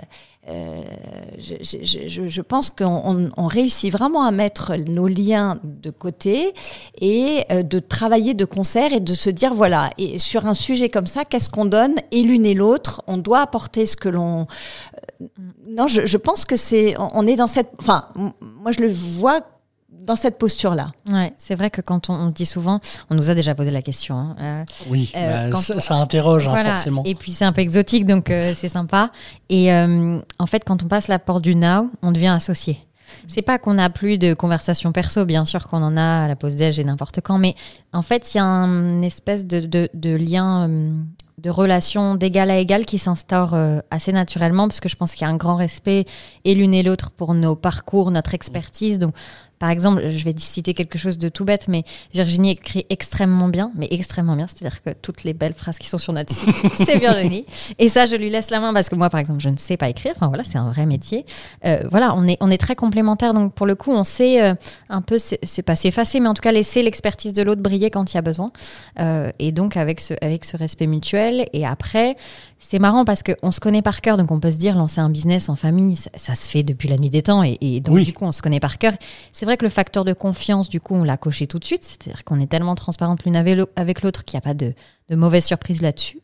[0.49, 0.81] euh,
[1.37, 6.55] je, je, je, pense qu'on on réussit vraiment à mettre nos liens de côté
[6.99, 10.89] et euh, de travailler de concert et de se dire voilà et sur un sujet
[10.89, 11.93] comme ça qu'est-ce qu'on donne?
[12.09, 14.47] Et l'une et l'autre on doit apporter ce que l'on
[15.67, 19.41] non je, je pense que c'est on est dans cette enfin moi je le vois
[20.01, 20.91] dans cette posture-là.
[21.11, 22.79] Ouais, c'est vrai que quand on, on, dit souvent,
[23.09, 24.15] on nous a déjà posé la question.
[24.15, 27.03] Hein, euh, oui, euh, bah, ça, ça, interroge hein, forcément.
[27.05, 29.11] Et puis c'est un peu exotique, donc euh, c'est sympa.
[29.49, 32.79] Et euh, en fait, quand on passe la porte du now, on devient associé.
[33.27, 36.35] C'est pas qu'on n'a plus de conversation perso, bien sûr qu'on en a à la
[36.35, 37.55] pause déj et n'importe quand, mais
[37.93, 40.91] en fait, il y a un espèce de, de, de lien euh,
[41.41, 45.23] de relation d'égal à égal qui s'instaure euh, assez naturellement parce que je pense qu'il
[45.23, 46.05] y a un grand respect
[46.45, 48.99] et l'une et l'autre pour nos parcours, notre expertise.
[48.99, 49.15] Donc
[49.61, 51.83] Par exemple, je vais citer quelque chose de tout bête, mais
[52.15, 54.47] Virginie écrit extrêmement bien, mais extrêmement bien.
[54.47, 56.49] C'est-à-dire que toutes les belles phrases qui sont sur notre site,
[56.83, 57.45] c'est Virginie.
[57.77, 59.77] Et ça, je lui laisse la main parce que moi, par exemple, je ne sais
[59.77, 60.13] pas écrire.
[60.15, 61.27] Enfin voilà, c'est un vrai métier.
[61.63, 63.35] Euh, voilà, on est, on est très complémentaires.
[63.35, 64.55] Donc pour le coup, on sait euh,
[64.89, 68.11] un peu, c'est pas s'effacer, mais en tout cas laisser l'expertise de l'autre briller quand
[68.11, 68.51] il y a besoin.
[68.99, 71.45] Euh, et donc avec ce, avec ce respect mutuel.
[71.53, 72.15] Et après,
[72.63, 75.09] c'est marrant parce qu'on se connaît par cœur, donc on peut se dire lancer un
[75.09, 78.23] business en famille, ça, se fait depuis la nuit des temps, et, donc du coup
[78.23, 78.93] on se connaît par cœur.
[79.33, 81.83] C'est vrai que le facteur de confiance, du coup, on l'a coché tout de suite,
[81.83, 84.73] c'est-à-dire qu'on est tellement transparente l'une avec l'autre qu'il n'y a pas de,
[85.09, 86.21] de mauvaise surprise là-dessus.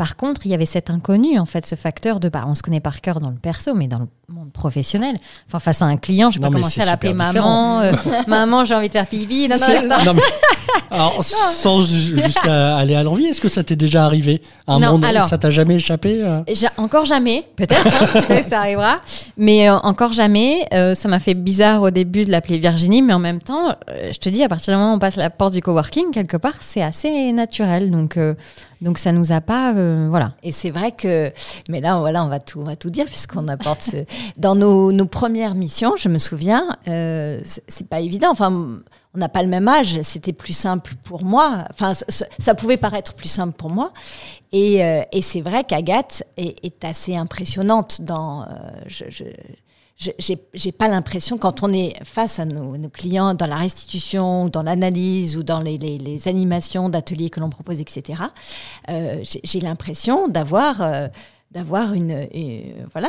[0.00, 2.62] Par contre, il y avait cet inconnu, en fait, ce facteur de, bah, on se
[2.62, 5.14] connaît par cœur dans le perso, mais dans le monde professionnel.
[5.46, 7.82] Enfin, face à un client, je vais pas commencer à l'appeler maman.
[7.82, 7.92] Euh,
[8.26, 9.46] maman, j'ai envie de faire pipi.
[9.46, 10.20] Non, non, non,
[10.90, 15.28] alors, sans jusqu'à aller à l'envie, est-ce que ça t'est déjà arrivé un non, alors,
[15.28, 16.40] Ça t'a jamais échappé euh?
[16.78, 19.02] Encore jamais, peut-être, hein, peut ça arrivera.
[19.36, 20.66] Mais euh, encore jamais.
[20.70, 24.30] ça m'a fait bizarre au début de l'appeler Virginie, mais en même temps, je te
[24.30, 26.82] dis, à partir du moment où on passe la porte du coworking, quelque part, c'est
[26.82, 27.90] assez naturel.
[27.90, 28.18] Donc,
[28.80, 30.32] donc ça nous a pas, euh, voilà.
[30.42, 31.32] Et c'est vrai que,
[31.68, 33.94] mais là, voilà, on va tout, on va tout dire puisqu'on apporte
[34.36, 35.96] dans nos, nos, premières missions.
[35.96, 38.28] Je me souviens, euh, c'est pas évident.
[38.30, 38.50] Enfin,
[39.14, 40.00] on n'a pas le même âge.
[40.02, 41.64] C'était plus simple pour moi.
[41.70, 43.92] Enfin, ça, pouvait paraître plus simple pour moi.
[44.52, 48.46] Et, euh, et c'est vrai qu'Agathe est, assez impressionnante dans.
[50.00, 55.36] J'ai pas l'impression, quand on est face à nos, clients dans la restitution, dans l'analyse
[55.36, 58.22] ou dans les, les, les animations d'ateliers que l'on propose, etc.,
[58.88, 61.08] euh, j'ai l'impression d'avoir euh,
[61.50, 63.08] d'avoir une, euh, voilà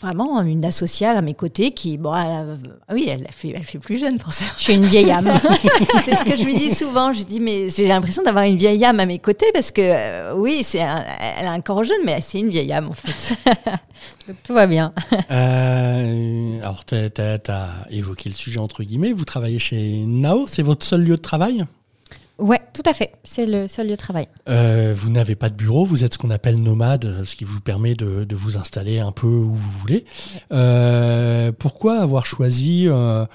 [0.00, 2.44] vraiment une associée à mes côtés qui, bon, ah
[2.92, 4.44] oui, elle fait, elle fait plus jeune pour ça.
[4.56, 5.30] Je suis une vieille âme.
[6.04, 7.12] c'est ce que je lui dis souvent.
[7.12, 10.34] Je dis, mais j'ai l'impression d'avoir une vieille âme à mes côtés parce que, euh,
[10.34, 13.36] oui, c'est elle a un corps jeune, mais c'est une vieille âme en fait.
[14.28, 14.92] Donc tout va bien.
[15.30, 19.12] Euh, alors, tu as, évoqué le sujet entre guillemets.
[19.12, 21.64] Vous travaillez chez Nao, c'est votre seul lieu de travail?
[22.40, 23.12] Ouais, tout à fait.
[23.22, 24.26] C'est le seul lieu de travail.
[24.48, 27.60] Euh, vous n'avez pas de bureau, vous êtes ce qu'on appelle nomade, ce qui vous
[27.60, 30.06] permet de, vous installer un peu où vous voulez.
[30.52, 33.26] Euh, pourquoi avoir choisi, euh,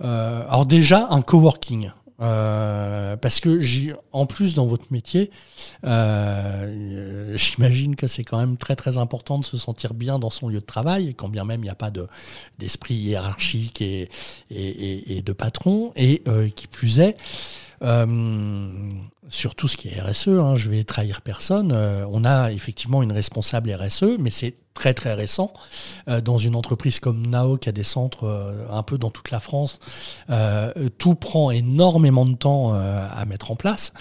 [0.00, 3.60] alors déjà, un coworking parce que
[4.12, 5.30] en plus dans votre métier,
[5.82, 10.60] j'imagine que c'est quand même très très important de se sentir bien dans son lieu
[10.60, 11.90] de travail, quand bien même il n'y a pas
[12.58, 14.08] d'esprit hiérarchique et,
[14.50, 16.22] et, et, de patron, et
[16.56, 17.18] qui plus est,
[19.28, 21.72] sur tout ce qui est RSE, hein, je vais trahir personne.
[21.72, 25.52] Euh, on a effectivement une responsable RSE, mais c'est très très récent.
[26.08, 29.40] Euh, dans une entreprise comme Nao qui a des centres un peu dans toute la
[29.40, 29.78] France,
[30.98, 33.92] tout prend énormément de temps à mettre en place.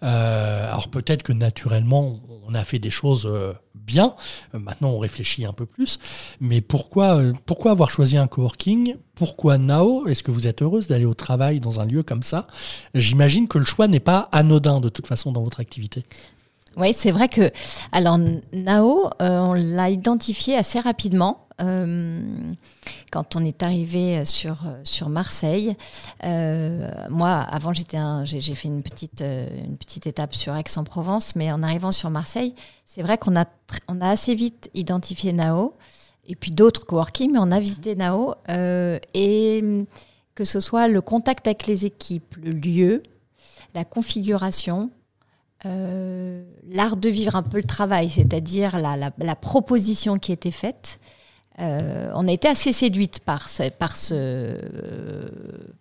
[0.00, 3.26] alors peut-être que naturellement on a fait des choses
[3.82, 4.14] bien.
[4.54, 5.98] Euh, maintenant, on réfléchit un peu plus.
[6.40, 8.96] Mais pourquoi, euh, pourquoi avoir choisi un coworking?
[9.14, 10.06] Pourquoi Nao?
[10.06, 12.46] Est-ce que vous êtes heureuse d'aller au travail dans un lieu comme ça?
[12.94, 16.04] J'imagine que le choix n'est pas anodin de toute façon dans votre activité.
[16.76, 17.50] Oui, c'est vrai que
[17.92, 18.18] alors
[18.52, 21.41] Nao, euh, on l'a identifié assez rapidement.
[21.62, 22.52] Euh,
[23.10, 25.76] quand on est arrivé sur, sur Marseille,
[26.24, 31.62] euh, moi, avant, j'étais j'ai fait une petite, une petite étape sur Aix-en-Provence, mais en
[31.62, 32.54] arrivant sur Marseille,
[32.86, 33.44] c'est vrai qu'on a,
[33.88, 35.74] on a assez vite identifié Nao,
[36.26, 39.84] et puis d'autres coworking, mais on a visité Nao, et
[40.34, 43.02] que ce soit le contact avec les équipes, le lieu,
[43.74, 44.90] la configuration,
[45.64, 50.98] euh, l'art de vivre un peu le travail, c'est-à-dire la, la, proposition qui était faite.
[51.60, 54.56] Euh, on a été assez séduite par ce, par ce,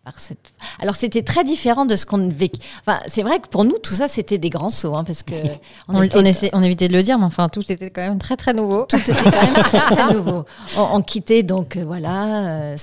[0.04, 0.52] par cette.
[0.82, 2.60] Alors c'était très différent de ce qu'on vécu.
[2.86, 5.34] Enfin, c'est vrai que pour nous tout ça c'était des grands sauts, hein, parce que
[5.88, 8.54] on, on, on, évitait de le dire, mais enfin tout était quand même très très
[8.54, 8.86] nouveau.
[8.90, 10.46] Tout était quand même très très nouveau.
[10.78, 12.76] On, quittait donc euh, voilà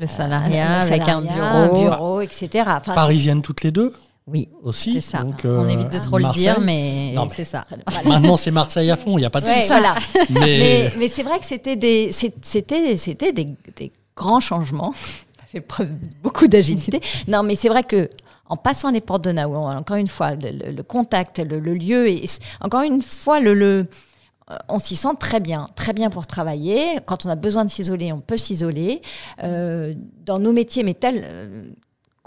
[0.00, 2.64] le salariat, avec un bureau, un bureau, etc.
[2.84, 3.94] Parisienne toutes les deux.
[4.30, 4.94] Oui, aussi.
[4.94, 5.24] C'est ça.
[5.44, 7.62] on évite de trop le dire, mais, c'est ça.
[8.04, 9.72] Maintenant, c'est Marseille à fond, il n'y a pas de souci.
[10.30, 14.92] Mais, mais, c'est vrai que c'était des, c'était, c'était des, des, grands changements.
[15.38, 15.88] Ça fait preuve
[16.22, 17.00] beaucoup d'agilité.
[17.28, 18.10] non, mais c'est vrai que
[18.50, 22.24] en passant les portes de Nao, encore une fois, le, contact, le, lieu, et
[22.60, 23.86] encore une fois, le, le
[24.50, 26.98] euh, on s'y sent très bien, très bien pour travailler.
[27.06, 29.02] Quand on a besoin de s'isoler, on peut s'isoler.
[29.42, 31.70] Euh, dans nos métiers, mais tel, euh,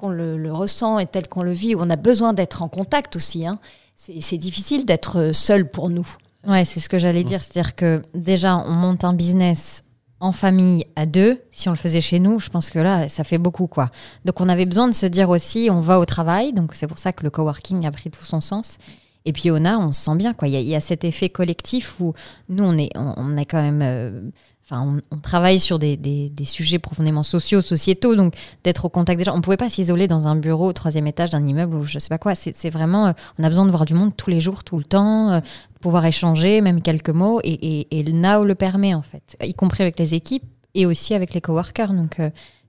[0.01, 3.47] qu'on le, ressent et tel qu'on le vit, on a besoin d'être en contact aussi.
[3.47, 3.59] Hein.
[3.95, 6.07] C'est difficile d'être seul pour nous.
[6.47, 7.43] Ouais, c'est ce que j'allais dire.
[7.43, 9.83] C'est-à-dire que déjà, on monte un business
[10.19, 11.39] en famille à deux.
[11.51, 13.91] Si on le faisait chez nous, je pense que là, ça fait beaucoup, quoi.
[14.25, 16.51] Donc, on avait besoin de se dire aussi, on va au travail.
[16.51, 18.77] Donc, c'est pour ça que le coworking a pris tout son sens.
[19.25, 20.47] Et puis on a, on se sent bien, quoi.
[20.47, 22.13] Il y, a cet effet collectif où
[22.49, 23.81] nous, on est, on, quand même.
[23.83, 24.29] Euh,
[24.71, 29.33] on, travaille sur des, des, sujets profondément sociaux, sociétaux, donc d'être au contact des gens.
[29.33, 31.99] On ne pouvait pas s'isoler dans un bureau au troisième étage d'un immeuble ou je
[31.99, 32.35] sais pas quoi.
[32.35, 34.85] C'est vraiment, euh, on a besoin de voir du monde tous les jours, tout le
[34.85, 35.39] temps, euh,
[35.81, 37.41] pouvoir échanger, même quelques mots.
[37.43, 41.13] Et, et, le Now le permet en fait, y compris avec les équipes et aussi
[41.13, 41.93] avec les coworkers.
[41.93, 42.19] Donc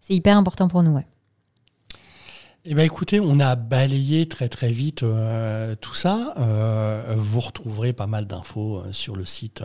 [0.01, 0.91] c'est hyper important pour nous.
[0.91, 1.07] Ouais.
[2.65, 6.33] Eh bien, écoutez, on a balayé très très vite euh, tout ça.
[6.39, 9.65] Euh, vous retrouverez pas mal d'infos euh, sur le site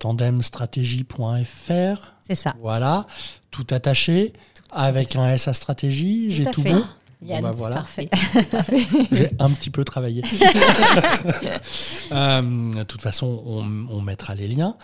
[0.00, 2.14] tandemstratégie.fr.
[2.26, 2.56] C'est ça.
[2.60, 3.06] Voilà,
[3.52, 4.32] tout attaché,
[4.72, 6.32] avec un S à stratégie.
[6.32, 6.82] J'ai tout, bon.
[7.24, 7.76] Yann, bah, voilà.
[7.76, 8.10] parfait.
[9.12, 10.22] J'ai un petit peu travaillé.
[12.10, 14.76] de toute façon, on, on mettra les liens.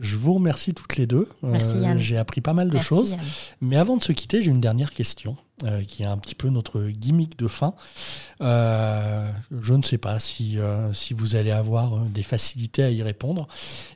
[0.00, 1.28] Je vous remercie toutes les deux.
[1.44, 3.16] Euh, j'ai appris pas mal de choses.
[3.60, 6.48] Mais avant de se quitter, j'ai une dernière question euh, qui est un petit peu
[6.48, 7.74] notre gimmick de fin.
[8.40, 9.30] Euh,
[9.60, 10.58] je ne sais pas si,
[10.92, 13.48] si vous allez avoir des facilités à y répondre.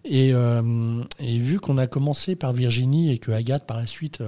[0.05, 4.23] Et, et vu qu'on a commencé par Virginie et que Agathe par la suite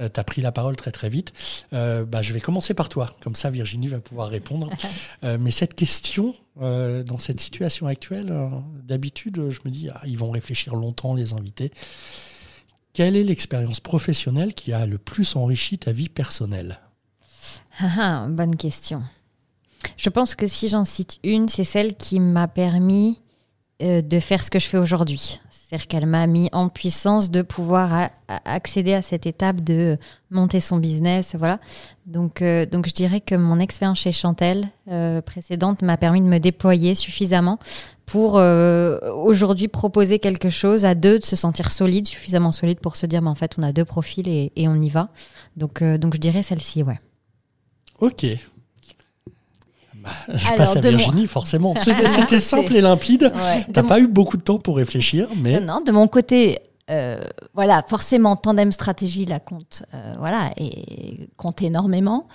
[0.00, 1.32] euh, tu as pris la parole très très vite.
[1.72, 4.70] Euh, bah, je vais commencer par toi, comme ça Virginie va pouvoir répondre.
[5.24, 8.34] Euh, mais cette question, dans cette situation actuelle,
[8.82, 11.70] d'habitude, je me dis, ah, ils vont réfléchir longtemps, les invités.
[12.92, 16.80] Quelle est l'expérience professionnelle qui a le plus enrichi ta vie personnelle?
[17.78, 19.02] Ah, ah, Bonne question.
[19.96, 23.20] Je pense que si j'en cite une, c'est celle qui m'a permis
[23.80, 25.40] de faire ce que je fais aujourd'hui.
[25.68, 28.08] C'est-à-dire qu'elle m'a mis en puissance de pouvoir
[28.46, 29.98] accéder à cette étape de
[30.30, 31.34] monter son business.
[31.38, 31.60] Voilà.
[32.06, 36.26] Donc, euh, donc je dirais que mon expérience chez Chantel euh, précédente m'a permis de
[36.26, 37.58] me déployer suffisamment
[38.06, 42.96] pour euh, aujourd'hui proposer quelque chose à deux, de se sentir solide, suffisamment solide pour
[42.96, 45.10] se dire, mais en fait, on a deux profils et, on y va.
[45.58, 46.98] Donc, donc je dirais celle-ci, ouais.
[48.00, 48.24] Ok,
[50.28, 51.74] bah, je passe à Virginie, forcément.
[51.80, 53.32] C'était simple et limpide.
[53.66, 55.60] Tu T'as pas eu beaucoup de temps pour réfléchir, mais.
[55.60, 56.58] Non, de mon côté,
[56.90, 57.20] euh,
[57.52, 62.28] voilà, forcément, tandem stratégie la compte, euh, voilà, et compte énormément.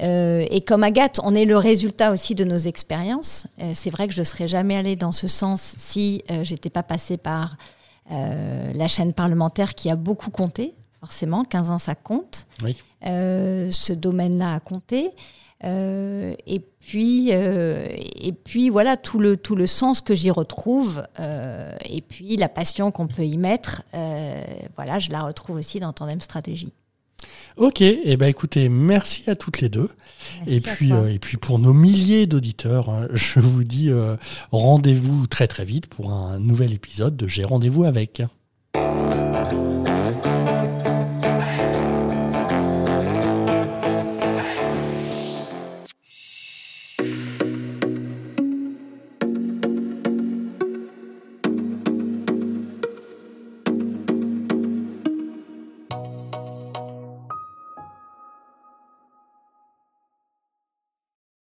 [0.00, 3.46] Euh, et comme Agathe, on est le résultat aussi de nos expériences.
[3.74, 7.56] c'est vrai que je serais jamais allée dans ce sens si j'étais pas passée par
[8.10, 10.74] la chaîne parlementaire qui a beaucoup compté.
[11.00, 12.46] Forcément, 15 ans, ça compte.
[12.62, 12.76] Oui.
[13.02, 15.10] ce domaine-là a compté.
[15.62, 17.86] Et puis, euh,
[18.16, 22.48] et puis voilà tout le tout le sens que j'y retrouve, euh, et puis la
[22.48, 23.82] passion qu'on peut y mettre.
[24.74, 26.72] voilà, je la retrouve aussi dans Tandem Stratégie.
[27.58, 29.90] Ok, et eh ben écoutez, merci à toutes les deux.
[30.46, 33.90] et puis, et puis pour nos milliers d'auditeurs, hein, je vous dis
[34.50, 38.22] rendez-vous très très vite pour un nouvel épisode de J'ai rendez-vous avec.